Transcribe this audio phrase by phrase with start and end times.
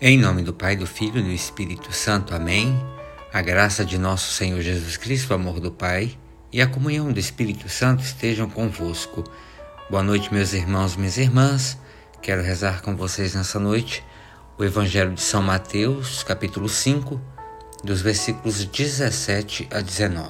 [0.00, 2.34] Em nome do Pai, do Filho e do Espírito Santo.
[2.34, 2.76] Amém.
[3.32, 6.18] A graça de nosso Senhor Jesus Cristo, o amor do Pai
[6.52, 9.22] e a comunhão do Espírito Santo estejam convosco.
[9.88, 11.78] Boa noite, meus irmãos, minhas irmãs.
[12.20, 14.04] Quero rezar com vocês nessa noite
[14.58, 17.20] o Evangelho de São Mateus, capítulo 5,
[17.84, 20.28] dos versículos 17 a 19.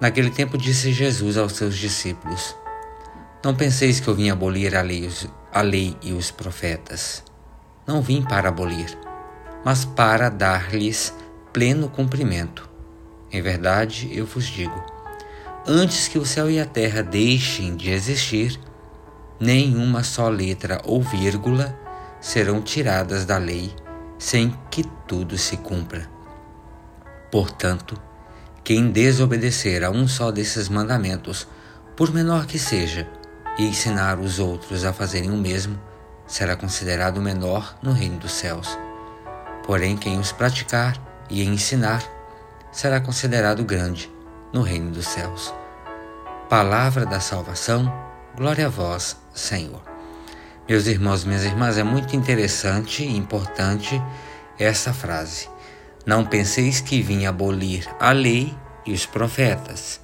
[0.00, 2.56] Naquele tempo disse Jesus aos seus discípulos:
[3.44, 5.08] Não penseis que eu vim abolir a lei,
[5.52, 7.22] a lei e os profetas.
[7.86, 8.96] Não vim para abolir,
[9.64, 11.12] mas para dar-lhes
[11.52, 12.68] pleno cumprimento.
[13.30, 14.84] Em verdade, eu vos digo:
[15.66, 18.58] antes que o céu e a terra deixem de existir,
[19.40, 21.76] nenhuma só letra ou vírgula
[22.20, 23.74] serão tiradas da lei
[24.16, 26.08] sem que tudo se cumpra.
[27.32, 28.00] Portanto,
[28.62, 31.48] quem desobedecer a um só desses mandamentos,
[31.96, 33.08] por menor que seja,
[33.58, 35.76] e ensinar os outros a fazerem o mesmo,
[36.32, 38.78] será considerado menor no reino dos céus.
[39.66, 40.96] Porém, quem os praticar
[41.28, 42.02] e ensinar
[42.72, 44.10] será considerado grande
[44.50, 45.52] no reino dos céus.
[46.48, 47.92] Palavra da salvação,
[48.34, 49.82] glória a vós, Senhor.
[50.66, 54.02] Meus irmãos, minhas irmãs, é muito interessante e importante
[54.58, 55.50] essa frase.
[56.06, 60.00] Não penseis que vim abolir a lei e os profetas.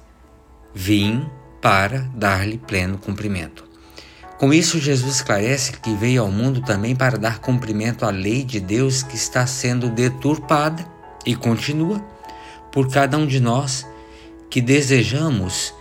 [0.75, 1.27] Vim
[1.59, 3.68] para dar-lhe pleno cumprimento.
[4.39, 8.61] Com isso, Jesus esclarece que veio ao mundo também para dar cumprimento à lei de
[8.61, 10.85] Deus que está sendo deturpada
[11.25, 11.99] e continua
[12.71, 13.85] por cada um de nós
[14.49, 15.73] que desejamos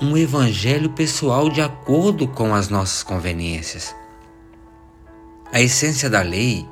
[0.00, 3.94] um evangelho pessoal de acordo com as nossas conveniências.
[5.52, 6.68] A essência da lei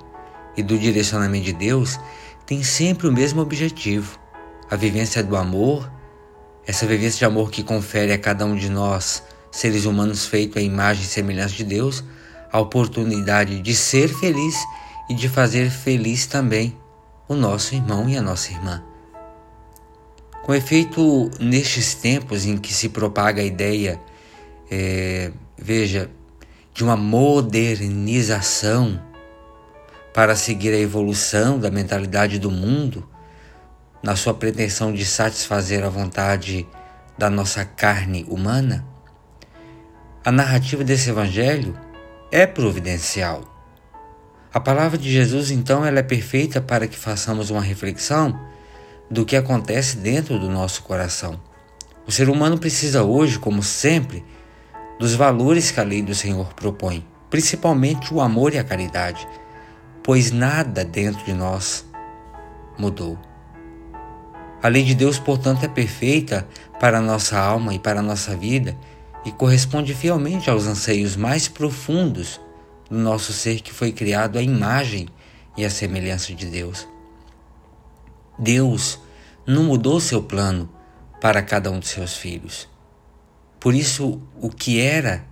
[0.56, 2.00] e do direcionamento de Deus
[2.44, 4.18] tem sempre o mesmo objetivo:
[4.68, 5.88] a vivência do amor,
[6.66, 10.60] essa vivência de amor que confere a cada um de nós seres humanos feitos à
[10.60, 12.04] imagem e semelhança de Deus,
[12.52, 14.56] a oportunidade de ser feliz
[15.08, 16.76] e de fazer feliz também
[17.28, 18.82] o nosso irmão e a nossa irmã.
[20.42, 24.00] Com efeito, nestes tempos em que se propaga a ideia,
[24.70, 26.10] é, veja,
[26.72, 29.00] de uma modernização
[30.14, 33.06] para seguir a evolução da mentalidade do mundo,
[34.02, 36.66] na sua pretensão de satisfazer a vontade
[37.18, 38.84] da nossa carne humana,
[40.22, 41.74] a narrativa desse evangelho
[42.30, 43.42] é providencial.
[44.52, 48.38] A palavra de Jesus, então, ela é perfeita para que façamos uma reflexão
[49.10, 51.40] do que acontece dentro do nosso coração.
[52.06, 54.22] O ser humano precisa hoje, como sempre,
[54.98, 59.26] dos valores que a lei do Senhor propõe, principalmente o amor e a caridade,
[60.02, 61.86] pois nada dentro de nós
[62.76, 63.18] mudou.
[64.62, 66.46] A lei de Deus, portanto, é perfeita
[66.78, 68.76] para a nossa alma e para a nossa vida
[69.24, 72.40] e corresponde fielmente aos anseios mais profundos
[72.88, 75.08] do nosso ser que foi criado à imagem
[75.56, 76.88] e à semelhança de Deus.
[78.38, 78.98] Deus
[79.46, 80.68] não mudou seu plano
[81.20, 82.68] para cada um de seus filhos.
[83.58, 85.26] Por isso, o que era,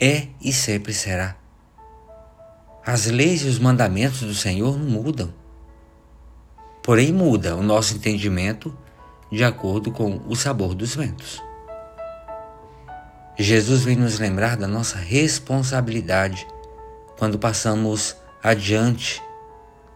[0.00, 1.36] é e sempre será.
[2.86, 5.34] As leis e os mandamentos do Senhor não mudam.
[6.82, 8.74] Porém, muda o nosso entendimento
[9.30, 11.42] de acordo com o sabor dos ventos.
[13.40, 16.44] Jesus vem nos lembrar da nossa responsabilidade
[17.16, 19.22] quando passamos adiante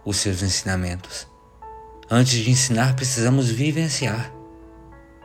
[0.04, 1.26] os seus ensinamentos.
[2.08, 4.32] Antes de ensinar, precisamos vivenciar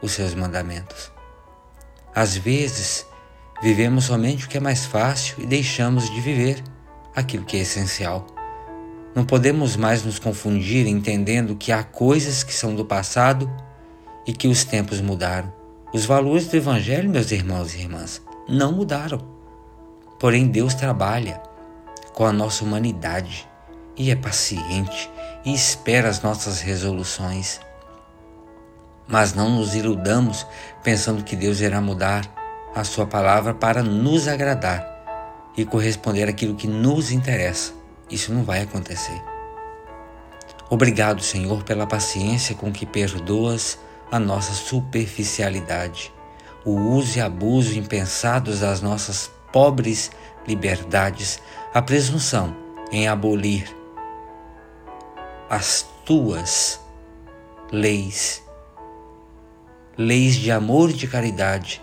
[0.01, 1.11] os seus mandamentos.
[2.15, 3.05] Às vezes,
[3.61, 6.63] vivemos somente o que é mais fácil e deixamos de viver
[7.15, 8.25] aquilo que é essencial.
[9.13, 13.47] Não podemos mais nos confundir entendendo que há coisas que são do passado
[14.25, 15.56] e que os tempos mudaram.
[15.93, 19.19] Os valores do Evangelho, meus irmãos e irmãs, não mudaram.
[20.19, 21.41] Porém, Deus trabalha
[22.13, 23.47] com a nossa humanidade
[23.95, 25.09] e é paciente
[25.45, 27.61] e espera as nossas resoluções.
[29.07, 30.45] Mas não nos iludamos
[30.83, 32.25] pensando que Deus irá mudar
[32.75, 34.85] a Sua palavra para nos agradar
[35.55, 37.71] e corresponder àquilo que nos interessa.
[38.09, 39.21] Isso não vai acontecer.
[40.69, 43.79] Obrigado, Senhor, pela paciência com que perdoas
[44.11, 46.13] a nossa superficialidade,
[46.65, 50.11] o uso e abuso impensados das nossas pobres
[50.47, 51.39] liberdades,
[51.73, 52.55] a presunção
[52.91, 53.75] em abolir
[55.49, 56.79] as tuas
[57.71, 58.43] leis,
[59.97, 61.81] leis de amor e de caridade,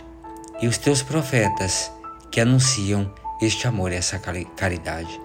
[0.60, 1.90] e os teus profetas
[2.30, 5.20] que anunciam este amor e essa caridade.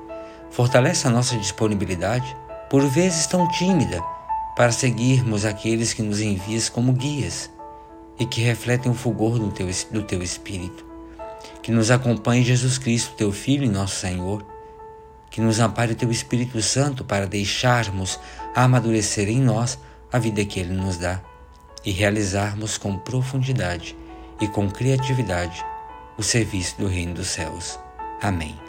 [0.51, 2.35] Fortalece a nossa disponibilidade,
[2.69, 4.03] por vezes tão tímida,
[4.59, 7.49] para seguirmos aqueles que nos envias como guias
[8.19, 10.85] e que refletem o fulgor do teu, do teu Espírito.
[11.61, 14.45] Que nos acompanhe Jesus Cristo, teu Filho e nosso Senhor,
[15.29, 18.19] Que nos ampare o Teu Espírito Santo para deixarmos
[18.53, 19.79] amadurecer em nós
[20.11, 21.21] a vida que Ele nos dá
[21.85, 23.95] e realizarmos com profundidade
[24.41, 25.63] e com criatividade
[26.17, 27.79] o serviço do Reino dos Céus.
[28.21, 28.59] Amém.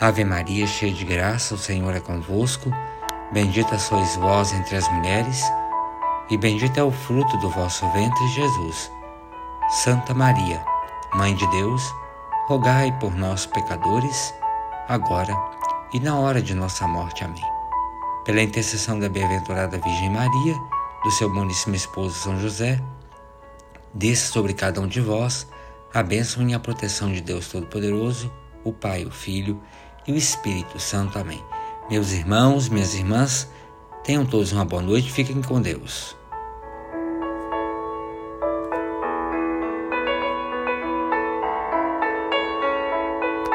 [0.00, 2.72] Ave Maria, cheia de graça, o Senhor é convosco.
[3.32, 5.42] Bendita sois vós entre as mulheres,
[6.28, 8.92] e bendito é o fruto do vosso ventre, Jesus.
[9.70, 10.62] Santa Maria,
[11.14, 11.82] Mãe de Deus,
[12.46, 14.34] rogai por nós, pecadores,
[14.86, 15.34] agora
[15.94, 17.24] e na hora de nossa morte.
[17.24, 17.42] Amém.
[18.24, 20.54] Pela intercessão da bem-aventurada Virgem Maria,
[21.02, 22.82] do seu boníssimo esposo São José,
[23.94, 25.46] desça sobre cada um de vós
[25.92, 28.30] a bênção e a proteção de Deus Todo-Poderoso,
[28.62, 29.58] o Pai, o Filho
[30.06, 31.18] e o Espírito Santo.
[31.18, 31.42] Amém.
[31.92, 33.46] Meus irmãos, minhas irmãs,
[34.02, 36.16] tenham todos uma boa noite, fiquem com Deus.